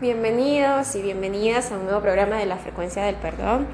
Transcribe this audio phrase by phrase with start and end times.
[0.00, 3.66] bienvenidos y bienvenidas a un nuevo programa de la frecuencia del perdón.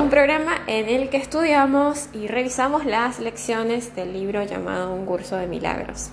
[0.00, 5.36] Un programa en el que estudiamos y revisamos las lecciones del libro llamado Un curso
[5.36, 6.10] de milagros.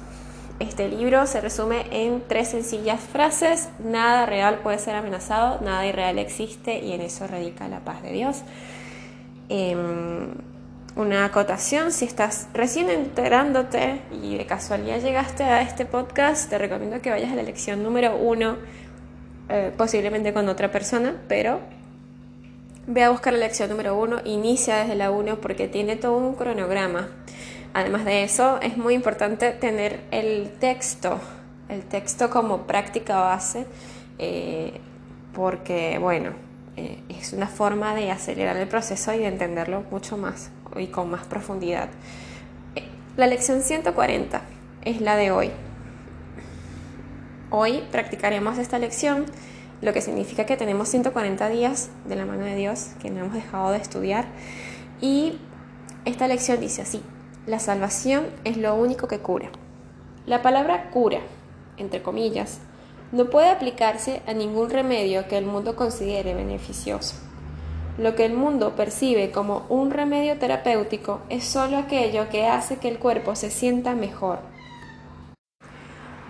[0.59, 3.69] Este libro se resume en tres sencillas frases.
[3.79, 8.11] Nada real puede ser amenazado, nada irreal existe y en eso radica la paz de
[8.11, 8.41] Dios.
[9.49, 10.33] Em,
[10.95, 17.01] una acotación, si estás recién enterándote y de casualidad llegaste a este podcast, te recomiendo
[17.01, 18.57] que vayas a la lección número uno,
[19.51, 21.59] eh, posiblemente con otra persona, pero
[22.87, 26.35] ve a buscar la lección número uno, inicia desde la uno porque tiene todo un
[26.35, 27.09] cronograma.
[27.73, 31.19] Además de eso, es muy importante tener el texto,
[31.69, 33.65] el texto como práctica base,
[34.19, 34.79] eh,
[35.33, 36.31] porque, bueno,
[36.77, 41.09] eh, es una forma de acelerar el proceso y de entenderlo mucho más y con
[41.09, 41.89] más profundidad.
[42.75, 42.83] Eh,
[43.17, 44.41] la lección 140
[44.83, 45.51] es la de hoy.
[47.53, 49.25] Hoy practicaremos esta lección,
[49.81, 53.33] lo que significa que tenemos 140 días de la mano de Dios que no hemos
[53.33, 54.23] dejado de estudiar.
[55.01, 55.37] Y
[56.05, 57.01] esta lección dice así,
[57.45, 59.49] la salvación es lo único que cura.
[60.25, 61.19] La palabra cura,
[61.75, 62.59] entre comillas,
[63.11, 67.17] no puede aplicarse a ningún remedio que el mundo considere beneficioso.
[67.97, 72.87] Lo que el mundo percibe como un remedio terapéutico es solo aquello que hace que
[72.87, 74.50] el cuerpo se sienta mejor.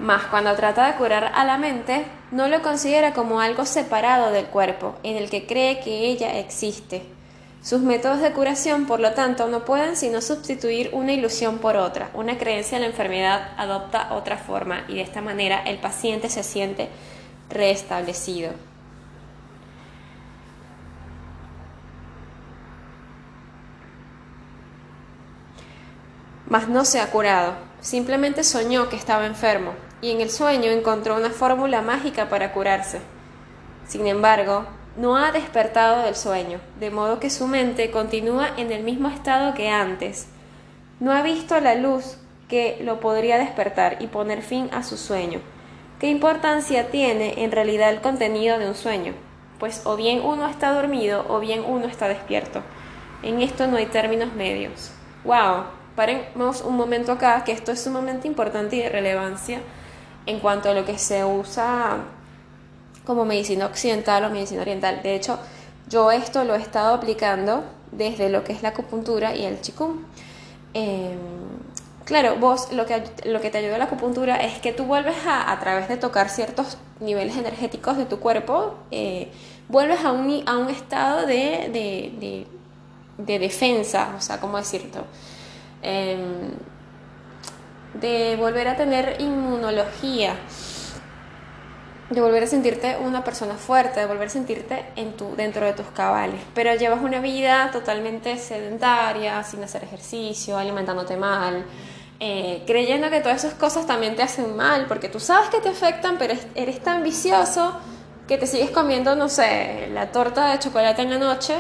[0.02, 4.48] Mas cuando trata de curar a la mente, no lo considera como algo separado del
[4.48, 7.04] cuerpo, en el que cree que ella existe.
[7.62, 12.10] Sus métodos de curación, por lo tanto, no pueden sino sustituir una ilusión por otra.
[12.16, 16.42] Una creencia en la enfermedad adopta otra forma y de esta manera el paciente se
[16.42, 16.90] siente
[17.50, 18.52] restablecido.
[26.48, 27.54] mas no se ha curado.
[27.80, 29.72] Simplemente soñó que estaba enfermo
[30.02, 33.00] y en el sueño encontró una fórmula mágica para curarse.
[33.88, 34.66] Sin embargo,
[34.98, 39.54] no ha despertado del sueño, de modo que su mente continúa en el mismo estado
[39.54, 40.28] que antes.
[41.00, 42.18] No ha visto la luz
[42.50, 45.40] que lo podría despertar y poner fin a su sueño.
[46.00, 49.14] ¿Qué importancia tiene en realidad el contenido de un sueño?
[49.60, 52.62] Pues o bien uno está dormido o bien uno está despierto.
[53.24, 54.92] En esto no hay términos medios.
[55.24, 55.66] ¡Wow!
[55.96, 59.60] paremos un momento acá, que esto es sumamente importante y de relevancia
[60.26, 61.98] en cuanto a lo que se usa
[63.06, 65.02] como medicina occidental o medicina oriental.
[65.02, 65.40] De hecho,
[65.90, 69.98] yo esto lo he estado aplicando desde lo que es la acupuntura y el chikung.
[70.74, 71.18] Em,
[72.06, 75.18] claro, vos lo que, lo que te ayuda a la acupuntura es que tú vuelves
[75.26, 79.32] a, a través de tocar ciertos niveles energéticos de tu cuerpo, eh,
[79.68, 82.48] vuelves a un, a un estado de, de, de,
[83.18, 85.06] de defensa, o sea, ¿cómo decirlo?
[85.82, 86.52] Em,
[87.94, 90.36] de volver a tener inmunología,
[92.10, 95.74] de volver a sentirte una persona fuerte, de volver a sentirte en tu, dentro de
[95.74, 96.42] tus cabales.
[96.54, 101.66] Pero llevas una vida totalmente sedentaria, sin hacer ejercicio, alimentándote mal,
[102.20, 105.70] eh, creyendo que todas esas cosas también te hacen mal, porque tú sabes que te
[105.70, 107.80] afectan, pero eres tan vicioso
[108.28, 111.56] que te sigues comiendo, no sé, la torta de chocolate en la noche,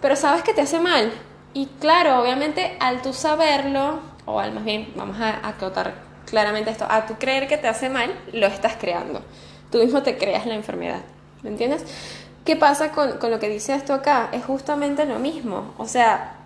[0.00, 1.12] pero sabes que te hace mal.
[1.54, 5.94] Y claro, obviamente al tú saberlo, o más bien, vamos a acotar
[6.26, 9.22] claramente esto, a tú creer que te hace mal, lo estás creando.
[9.70, 11.00] Tú mismo te creas la enfermedad.
[11.42, 11.84] ¿Me entiendes?
[12.44, 14.28] ¿Qué pasa con, lo que dice esto acá?
[14.32, 15.74] Es justamente lo mismo.
[15.78, 16.36] O sea,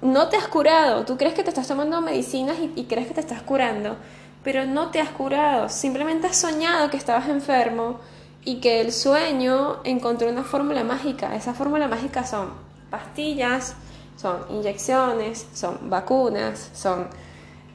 [0.00, 1.04] no te has curado.
[1.04, 3.96] Tú crees que te estás tomando medicinas y, y crees que te estás curando,
[4.42, 5.68] pero no te has curado.
[5.68, 8.00] Simplemente has soñado que estabas enfermo
[8.44, 11.34] y que el sueño encontró una fórmula mágica.
[11.36, 12.50] Esa fórmula mágica son
[12.90, 13.76] pastillas,
[14.22, 17.08] son inyecciones, son vacunas, son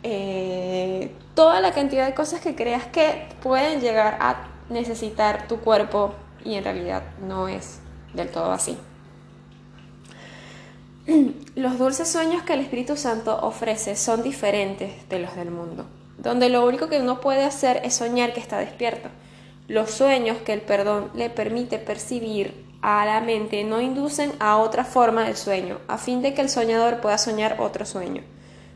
[0.01, 6.13] eh, toda la cantidad de cosas que creas que pueden llegar a necesitar tu cuerpo
[6.45, 7.79] y en realidad no es
[8.13, 8.77] del todo así.
[11.55, 15.85] Los dulces sueños que el Espíritu Santo ofrece son diferentes de los del mundo,
[16.17, 19.09] donde lo único que uno puede hacer es soñar que está despierto.
[19.67, 24.83] Los sueños que el perdón le permite percibir a la mente no inducen a otra
[24.83, 28.23] forma del sueño, a fin de que el soñador pueda soñar otro sueño.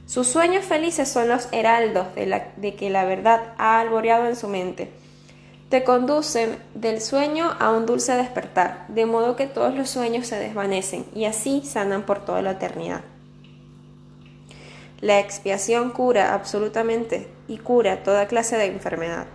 [0.07, 4.35] Sus sueños felices son los heraldos de, la, de que la verdad ha alboreado en
[4.35, 4.91] su mente.
[5.69, 10.37] Te conducen del sueño a un dulce despertar, de modo que todos los sueños se
[10.37, 13.01] desvanecen y así sanan por toda la eternidad.
[14.99, 19.27] La expiación cura absolutamente y cura toda clase de enfermedad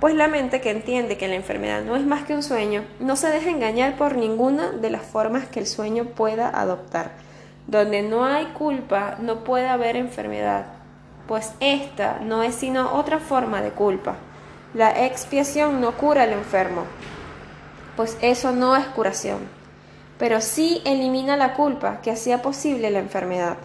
[0.00, 3.16] pues la mente que entiende que la enfermedad no es más que un sueño, no
[3.16, 7.12] se deja engañar por ninguna de las formas que el sueño pueda adoptar.
[7.66, 10.66] Donde no hay culpa, no puede haber enfermedad,
[11.26, 14.16] pues esta no es sino otra forma de culpa.
[14.74, 16.82] La expiación no cura al enfermo,
[17.96, 19.38] pues eso no es curación,
[20.18, 23.56] pero sí elimina la culpa que hacía posible la enfermedad.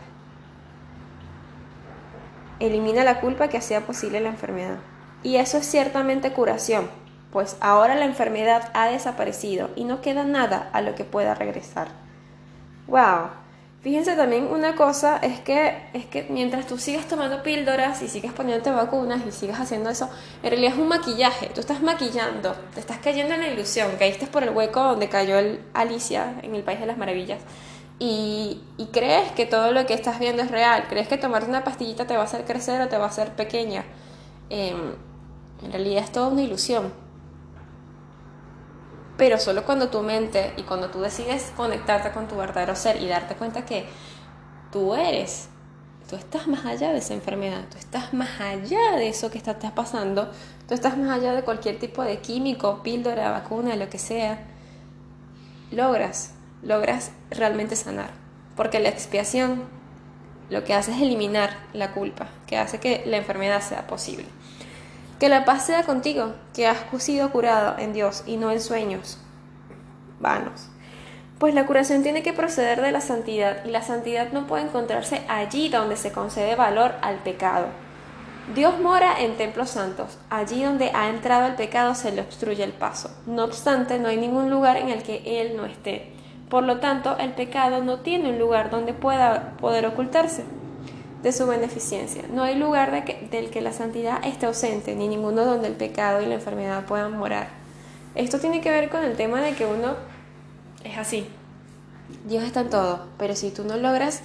[2.60, 4.78] Elimina la culpa que hacía posible la enfermedad.
[5.24, 6.90] Y eso es ciertamente curación,
[7.32, 11.90] pues ahora la enfermedad ha desaparecido y no queda nada a lo que pueda regresar.
[12.88, 13.30] ¡Wow!
[13.82, 18.34] Fíjense también una cosa, es que, es que mientras tú sigues tomando píldoras y sigues
[18.34, 20.10] poniéndote vacunas y sigues haciendo eso,
[20.44, 24.28] en realidad es un maquillaje, tú estás maquillando, te estás cayendo en la ilusión, caíste
[24.28, 25.38] por el hueco donde cayó
[25.74, 27.40] Alicia en el País de las Maravillas
[28.00, 28.62] y,
[28.92, 32.16] crees que todo lo que estás viendo es real, crees que tomarte una pastillita te
[32.16, 33.84] va a hacer crecer o te va a hacer pequeña.
[34.50, 34.94] Em,
[35.64, 36.92] en realidad es toda una ilusión
[39.20, 43.08] pero solo cuando tu mente y cuando tú decides conectarte con tu verdadero ser y
[43.08, 43.86] darte cuenta que
[44.72, 45.50] tú eres,
[46.10, 49.60] tú estás más allá de esa enfermedad, tú estás más allá de eso que está,
[49.76, 50.32] pasando,
[50.70, 54.48] tú estás más allá de cualquier tipo de químico, píldora, vacuna, lo que sea,
[55.70, 56.32] logras,
[56.64, 58.12] logras realmente sanar,
[58.56, 59.64] porque la expiación
[60.50, 64.26] lo que hace es eliminar la culpa, que hace que la enfermedad sea posible.
[65.20, 69.18] Que la paz sea contigo, que has sido curado en Dios y no en sueños
[70.22, 70.70] vanos.
[71.40, 75.22] Pues la curación tiene que proceder de la santidad y la santidad no puede encontrarse
[75.28, 77.68] allí donde se concede valor al pecado.
[78.56, 82.72] Dios mora en templos santos, allí donde ha entrado el pecado se le obstruye el
[82.72, 83.12] paso.
[83.26, 86.14] No obstante, no hay ningún lugar en el que Él no esté.
[86.50, 90.46] Por lo tanto, el pecado no tiene un lugar donde pueda poder ocultarse
[91.22, 92.24] de su beneficencia.
[92.32, 92.92] No hay lugar
[93.30, 97.18] del que la santidad esté ausente, ni ninguno donde el pecado y la enfermedad puedan
[97.18, 97.50] morar.
[98.16, 99.96] Esto tiene que ver con el tema de que uno
[100.84, 101.28] es así.
[102.26, 104.22] Dios está en todo, pero si tú no logras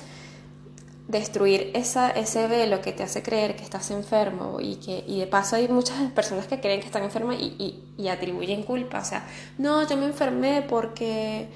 [1.08, 5.26] destruir esa, ese velo que te hace creer que estás enfermo y que y de
[5.26, 9.26] paso hay muchas personas que creen que están enfermas y, y atribuyen culpa, o sea,
[9.58, 11.48] no, yo me enfermé porque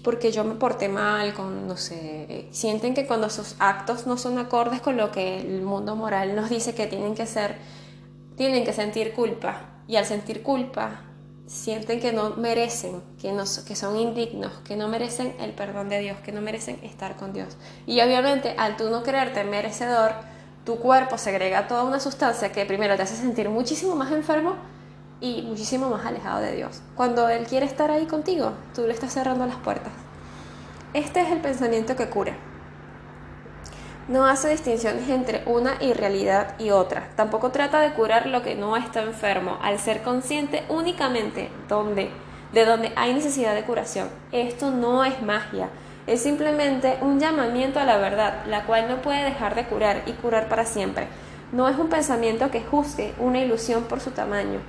[0.00, 4.80] porque yo me porté mal, con, no sienten que cuando sus actos no son acordes
[4.80, 7.56] con lo que el mundo moral nos dice que tienen que ser,
[8.36, 9.70] tienen que sentir culpa.
[9.86, 11.02] Y al sentir culpa,
[11.46, 16.00] sienten que no merecen, que, no, que son indignos, que no merecen el perdón de
[16.00, 17.56] Dios, que no merecen estar con Dios.
[17.86, 20.12] Y obviamente, al tú no creerte merecedor,
[20.64, 24.56] tu cuerpo segrega toda una sustancia que primero te hace sentir muchísimo más enfermo
[25.24, 26.82] y muchísimo más alejado de Dios.
[26.94, 29.92] Cuando Él quiere estar ahí contigo, tú le estás cerrando las puertas.
[30.92, 32.36] Este es el pensamiento que cura.
[34.06, 37.08] No hace distinciones entre una irrealidad y otra.
[37.16, 42.10] Tampoco trata de curar lo que no está enfermo, al ser consciente únicamente donde,
[42.52, 44.10] de donde hay necesidad de curación.
[44.30, 45.70] Esto no es magia,
[46.06, 50.12] es simplemente un llamamiento a la verdad, la cual no puede dejar de curar y
[50.12, 51.08] curar para siempre.
[51.50, 54.60] No es un pensamiento que juzgue una ilusión por su tamaño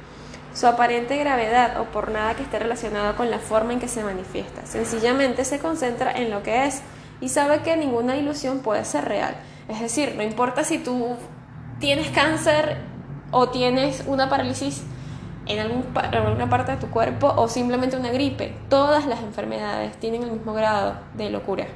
[0.55, 4.03] su aparente gravedad o por nada que esté relacionado con la forma en que se
[4.03, 4.65] manifiesta.
[4.65, 6.81] Sencillamente se concentra en lo que es
[7.19, 9.35] y sabe que ninguna ilusión puede ser real.
[9.67, 11.17] Es decir, no importa si tú
[11.79, 12.77] tienes cáncer
[13.31, 14.83] o tienes una parálisis
[15.45, 20.31] en, alguna parte de tu cuerpo o simplemente una gripe, todas las enfermedades tienen el
[20.31, 21.67] mismo grado de locura.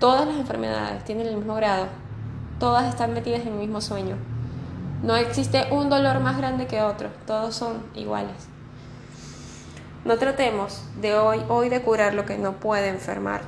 [0.00, 1.88] Todas las enfermedades tienen el mismo grado.
[2.58, 4.16] Todas están metidas en el mismo sueño.
[5.04, 8.48] No existe un dolor más grande que otro, todos son iguales.
[10.06, 13.42] No tratemos de hoy, hoy de curar lo que no puede enfermar.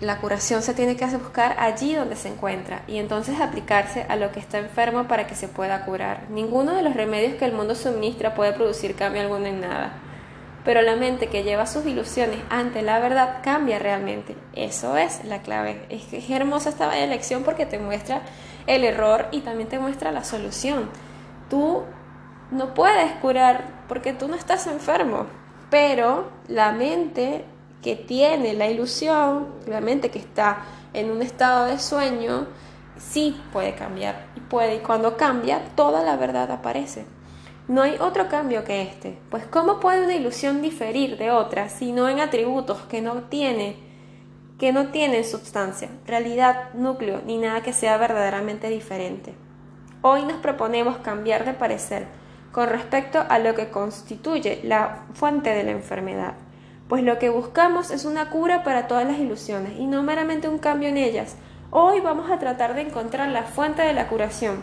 [0.00, 4.32] La curación se tiene que buscar allí donde se encuentra y entonces aplicarse a lo
[4.32, 6.24] que está enfermo para que se pueda curar.
[6.30, 9.92] Ninguno de los remedios que el mundo suministra puede producir cambio alguno en nada.
[10.68, 14.36] Pero la mente que lleva sus ilusiones ante la verdad cambia realmente.
[14.52, 15.86] Eso es la clave.
[15.88, 18.20] Es, es hermosa esta lección porque te muestra
[18.66, 20.90] el error y también te muestra la solución.
[21.48, 21.84] Tú
[22.50, 25.24] no puedes curar porque tú no estás enfermo,
[25.70, 27.46] pero la mente
[27.80, 32.46] que tiene la ilusión, la mente que está en un estado de sueño,
[32.98, 37.06] sí puede cambiar y puede y cuando cambia toda la verdad aparece.
[37.68, 41.92] No hay otro cambio que este, pues ¿cómo puede una ilusión diferir de otra si
[41.92, 43.88] no en atributos que no tiene
[44.58, 49.34] que no tienen sustancia, realidad, núcleo, ni nada que sea verdaderamente diferente.
[50.02, 52.06] Hoy nos proponemos cambiar de parecer
[52.50, 56.34] con respecto a lo que constituye la fuente de la enfermedad,
[56.88, 60.58] pues lo que buscamos es una cura para todas las ilusiones y no meramente un
[60.58, 61.36] cambio en ellas.
[61.70, 64.56] Hoy vamos a tratar de encontrar la fuente de la curación,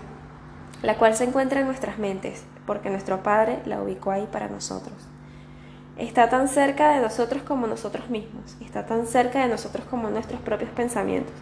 [0.81, 4.95] la cual se encuentra en nuestras mentes, porque nuestro Padre la ubicó ahí para nosotros.
[5.97, 10.41] Está tan cerca de nosotros como nosotros mismos, está tan cerca de nosotros como nuestros
[10.41, 11.35] propios pensamientos,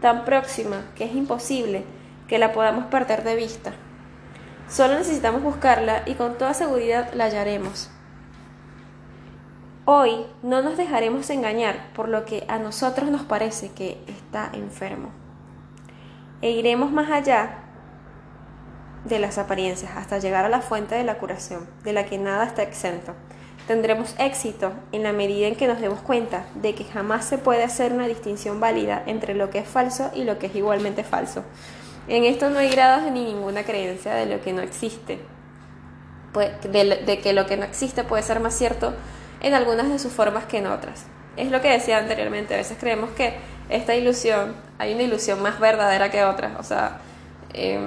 [0.00, 1.84] tan próxima que es imposible
[2.26, 3.72] que la podamos perder de vista.
[4.68, 7.90] Solo necesitamos buscarla y con toda seguridad la hallaremos.
[9.84, 15.10] Hoy no nos dejaremos engañar por lo que a nosotros nos parece que está enfermo.
[16.40, 17.64] E iremos más allá
[19.04, 22.44] de las apariencias hasta llegar a la fuente de la curación, de la que nada
[22.44, 23.14] está exento.
[23.66, 27.62] Tendremos éxito en la medida en que nos demos cuenta de que jamás se puede
[27.62, 31.44] hacer una distinción válida entre lo que es falso y lo que es igualmente falso.
[32.08, 35.20] En esto no hay grados ni ninguna creencia de lo que no existe,
[36.34, 38.94] de, que lo que no existe puede ser más cierto
[39.40, 41.04] en algunas de sus formas que en otras.
[41.36, 43.34] Es lo que decía anteriormente, a veces creemos que
[43.68, 46.98] esta ilusión, hay una ilusión más verdadera que otra, o sea,
[47.54, 47.78] eh,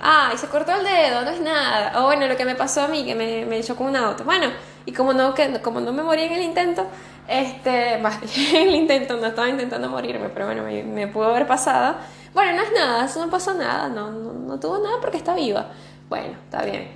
[0.00, 2.82] ah, y se cortó el dedo, no es nada, o bueno, lo que me pasó
[2.82, 4.48] a mí, que me, me chocó un auto, bueno,
[4.86, 6.86] y como no, que, como no me morí en el intento,
[7.30, 11.96] este, en el intento, no estaba intentando morirme, pero bueno, me, pudo haber pasado.
[12.34, 15.66] Bueno, no es nada, eso no pasó nada, no, no, tuvo nada porque está viva.
[16.08, 16.90] Bueno, está bien.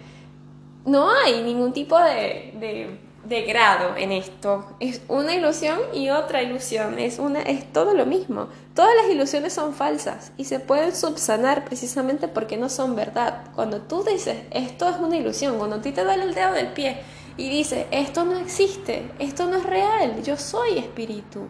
[0.87, 4.67] No hay ningún tipo de, de, grado en esto.
[4.81, 6.99] Es una ilusión y otra ilusión.
[6.99, 8.49] Es, una, es todo lo mismo.
[8.75, 13.45] Todas las ilusiones son falsas y se pueden subsanar precisamente porque no son verdad.
[13.55, 16.69] Cuando tú dices esto es una ilusión, cuando a ti te duele el dedo del
[16.69, 17.03] pie
[17.37, 21.49] y dice, esto no existe, esto no es real, yo soy espíritu,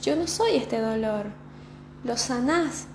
[0.00, 1.26] yo no soy este dolor,
[2.04, 2.86] lo sanás.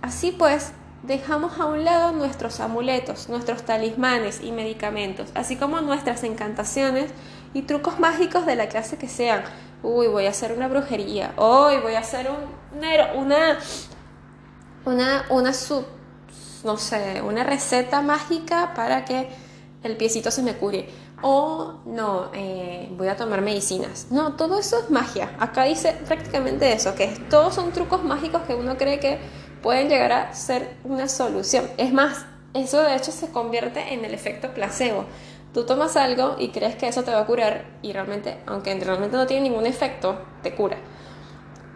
[0.00, 6.24] Así pues, dejamos a un lado nuestros amuletos, nuestros talismanes y medicamentos, así como nuestras
[6.24, 7.10] encantaciones
[7.54, 9.42] y trucos mágicos de la clase que sean.
[9.82, 11.32] Uy, voy a hacer una brujería.
[11.36, 12.78] Hoy voy a hacer un,
[13.16, 13.58] una,
[14.84, 15.86] una, una sub,
[16.64, 19.28] no sé, una receta mágica para que
[19.84, 20.88] el piecito se me cure
[21.22, 24.06] o no, eh, voy a tomar medicinas.
[24.10, 25.34] No, todo eso es magia.
[25.38, 29.18] Acá dice prácticamente eso, que todos son trucos mágicos que uno cree que
[29.62, 31.66] pueden llegar a ser una solución.
[31.76, 35.04] Es más, eso de hecho se convierte en el efecto placebo.
[35.54, 39.16] Tú tomas algo y crees que eso te va a curar y realmente, aunque realmente
[39.16, 40.76] no tiene ningún efecto, te cura.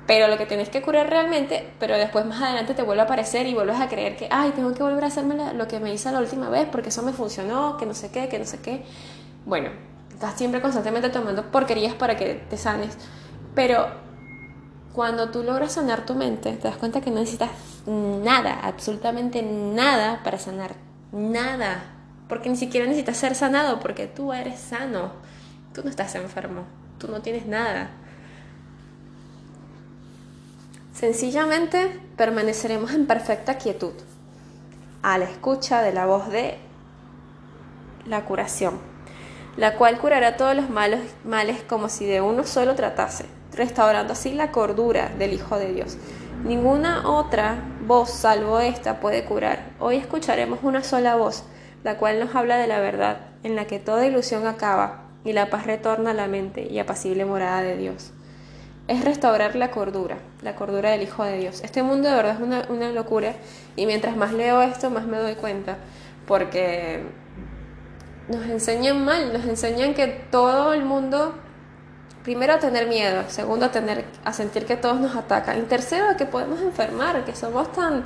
[0.07, 3.47] Pero lo que tienes que curar realmente, pero después más adelante te vuelve a aparecer
[3.47, 6.11] y vuelves a creer que, ay, tengo que volver a hacerme lo que me hice
[6.13, 8.85] la última vez porque eso me funcionó, que no sé qué, que no sé qué
[9.45, 9.71] bueno,
[10.13, 12.97] estás siempre constantemente tomando porquerías para que te sanes,
[13.55, 13.89] pero
[14.93, 17.51] cuando tú logras sanar tu mente, te das cuenta que no necesitas
[17.87, 20.75] nada, absolutamente nada para sanar,
[21.13, 21.83] nada,
[22.29, 25.13] porque ni siquiera necesitas ser sanado, porque tú eres sano,
[25.75, 26.65] tú no estás enfermo,
[26.99, 27.91] tú no tienes nada.
[30.95, 33.95] Sencillamente permaneceremos en perfecta quietud,
[35.03, 36.59] a la escucha de la voz de
[38.07, 38.92] la curación
[39.57, 44.33] la cual curará todos los malos, males como si de uno solo tratase, restaurando así
[44.33, 45.99] la cordura del Hijo de Dios.
[46.45, 47.57] Ninguna otra
[47.87, 49.71] voz salvo esta puede curar.
[49.79, 51.45] Hoy escucharemos una sola voz,
[51.85, 55.51] la cual nos habla de la verdad, en la que toda ilusión acaba y la
[55.51, 58.13] paz retorna a la mente y apacible morada de Dios.
[58.89, 61.61] Es restaurar la cordura, la cordura del Hijo de Dios.
[61.63, 63.35] Este mundo de verdad es una, una locura
[63.77, 65.77] y mientras más leo esto, más me doy cuenta,
[66.27, 67.05] porque
[68.33, 71.35] nos enseñan mal, nos enseñan que todo el mundo,
[72.25, 76.09] primero a tener miedo, segundo a, tener, a sentir que todos nos atacan, y tercero
[76.09, 78.05] a que podemos enfermar, que somos tan,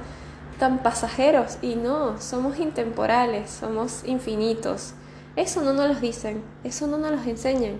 [0.59, 4.95] tan pasajeros, y no, somos intemporales, somos infinitos.
[5.37, 7.79] Eso no nos lo dicen, eso no nos lo enseñan.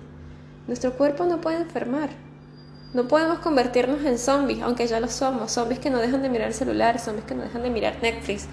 [0.67, 2.09] Nuestro cuerpo no puede enfermar.
[2.93, 5.51] No podemos convertirnos en zombies, aunque ya lo somos.
[5.51, 8.47] Zombies que no dejan de mirar el celular, zombies que no dejan de mirar Netflix,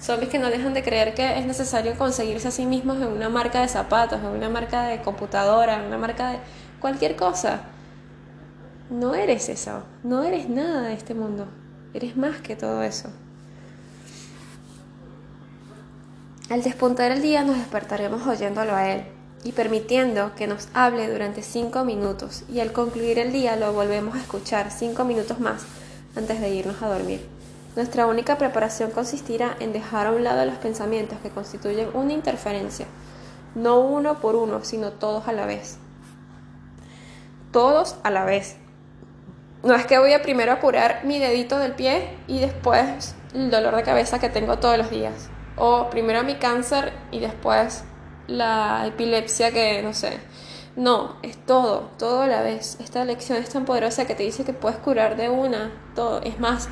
[0.00, 3.28] zombies que no dejan de creer que es necesario conseguirse a sí mismos en una
[3.28, 6.38] marca de zapatos, en una marca de computadora, en una marca de
[6.80, 7.60] cualquier cosa.
[8.90, 11.46] No eres eso, no eres nada de este mundo,
[11.92, 13.10] eres más que todo eso.
[16.48, 19.02] Al despuntar el día nos despertaremos oyéndolo a Él
[19.42, 24.14] y permitiendo que nos hable durante cinco minutos y al concluir el día lo volvemos
[24.14, 25.64] a escuchar cinco minutos más
[26.14, 27.35] antes de irnos a dormir.
[27.76, 32.86] Nuestra única preparación consistirá en dejar a un lado los pensamientos que constituyen una interferencia,
[33.54, 35.76] no uno por uno, sino todos a la vez.
[37.52, 38.56] Todos a la vez.
[39.62, 43.50] No es que voy a primero a curar mi dedito del pie y después el
[43.50, 45.28] dolor de cabeza que tengo todos los días.
[45.56, 47.84] O primero mi cáncer y después
[48.26, 50.18] la epilepsia que no sé.
[50.76, 52.78] No, es todo, todo a la vez.
[52.80, 56.20] Esta lección es tan poderosa que te dice que puedes curar de una, todo.
[56.22, 56.68] Es más,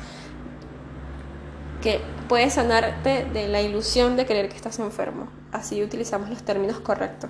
[1.85, 5.27] que puede sanarte de la ilusión de creer que estás enfermo.
[5.51, 7.29] Así utilizamos los términos correctos.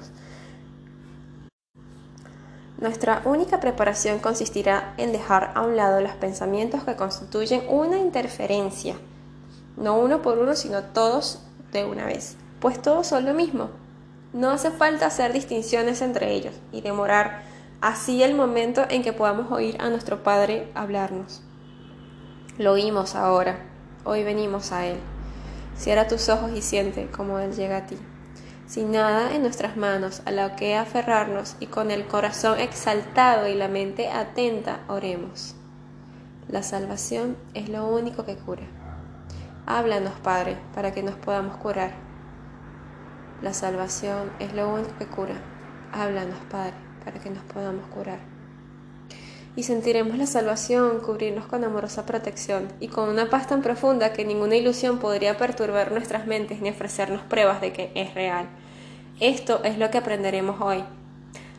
[2.78, 8.96] Nuestra única preparación consistirá en dejar a un lado los pensamientos que constituyen una interferencia,
[9.76, 11.42] no uno por uno, sino todos
[11.74, 13.72] de una vez, pues todos son lo mismo.
[14.32, 17.44] No hace falta hacer distinciones entre ellos y demorar
[17.82, 21.42] así el momento en que podamos oír a nuestro Padre hablarnos.
[22.58, 23.75] Lo oímos ahora,
[24.06, 24.98] hoy venimos a Él.
[25.76, 27.98] Cierra tus ojos y siente cómo Él llega a ti.
[28.68, 33.56] Sin nada en nuestras manos a lo que aferrarnos y con el corazón exaltado y
[33.56, 35.56] la mente atenta, oremos.
[36.48, 38.64] La salvación es lo único que cura.
[39.66, 41.92] Háblanos, Padre, para que nos podamos curar.
[43.42, 45.36] La salvación es lo único que cura.
[45.92, 48.35] Háblanos, Padre, para que nos podamos curar
[49.56, 54.26] y sentiremos la salvación cubrirnos con amorosa protección y con una paz tan profunda que
[54.26, 58.48] ninguna ilusión podría perturbar nuestras mentes ni ofrecernos pruebas de que es real.
[59.20, 60.84] Esto es lo que aprenderemos hoy.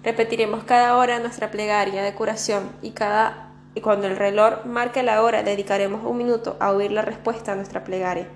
[0.03, 3.43] Repetiremos cada hora nuestra plegaria de curación y cada
[3.75, 7.57] y cuando el reloj marque la hora dedicaremos un minuto a oír la respuesta a
[7.57, 8.27] nuestra plegaria,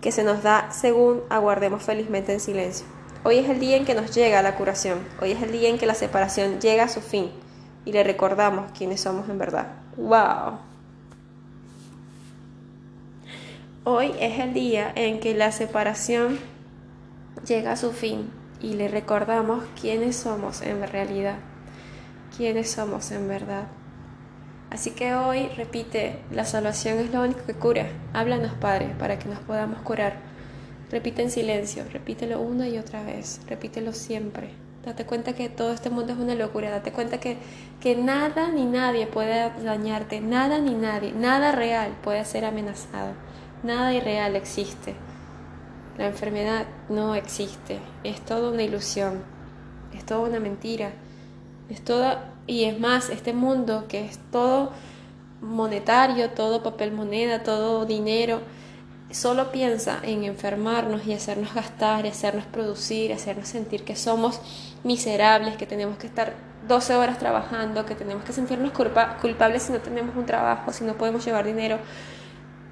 [0.00, 2.84] que se nos da según aguardemos felizmente en silencio.
[3.22, 5.78] Hoy es el día en que nos llega la curación, hoy es el día en
[5.78, 7.30] que la separación llega a su fin
[7.86, 9.68] y le recordamos quiénes somos en verdad.
[9.96, 10.58] ¡Wow!
[13.84, 16.40] Hoy es el día en que la separación
[17.46, 18.28] llega a su fin
[18.60, 21.36] y le recordamos quiénes somos en realidad,
[22.36, 23.68] quiénes somos en verdad.
[24.70, 27.86] Así que hoy repite, la salvación es lo único que cura.
[28.12, 30.16] Háblanos, Padre, para que nos podamos curar.
[30.90, 34.65] Repite en silencio, repítelo una y otra vez, repítelo siempre.
[34.86, 36.70] Date cuenta que todo este mundo es una locura.
[36.70, 37.38] Date cuenta que,
[37.80, 40.20] que nada ni nadie puede dañarte.
[40.20, 41.10] Nada ni nadie.
[41.10, 43.12] Nada real puede ser amenazado.
[43.64, 44.94] Nada irreal existe.
[45.98, 47.80] La enfermedad no existe.
[48.04, 49.24] Es toda una ilusión.
[49.92, 50.92] Es toda una mentira.
[51.68, 54.70] Es toda, y es más, este mundo que es todo
[55.40, 58.40] monetario, todo papel moneda, todo dinero,
[59.10, 64.40] solo piensa en enfermarnos y hacernos gastar y hacernos producir, hacernos sentir que somos
[64.86, 66.34] miserables, que tenemos que estar
[66.66, 70.94] 12 horas trabajando, que tenemos que sentirnos culpables si no tenemos un trabajo, si no
[70.94, 71.78] podemos llevar dinero.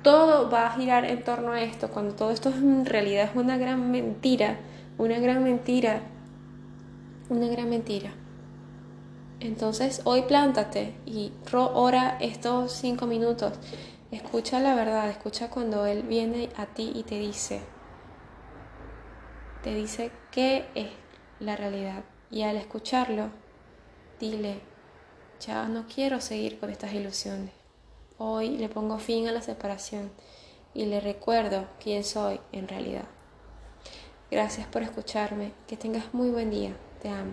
[0.03, 3.57] Todo va a girar en torno a esto, cuando todo esto en realidad es una
[3.57, 4.59] gran mentira,
[4.98, 6.00] una gran mentira,
[7.29, 8.11] una gran mentira.
[9.40, 13.53] Entonces hoy plántate y ora estos cinco minutos
[14.14, 17.61] Escucha la verdad, escucha cuando Él viene a ti y te dice,
[19.64, 20.87] te dice qué es
[21.40, 22.05] la realidad.
[22.31, 23.31] Y al escucharlo,
[24.18, 24.61] dile,
[25.40, 27.53] ya no quiero seguir con estas ilusiones.
[28.18, 30.11] Hoy le pongo fin a la separación
[30.73, 33.07] y le recuerdo quién soy en realidad.
[34.31, 35.53] Gracias por escucharme.
[35.66, 36.77] Que tengas muy buen día.
[37.03, 37.33] Te amo.